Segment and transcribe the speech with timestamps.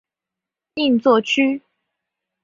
[0.73, 1.61] 应作虬。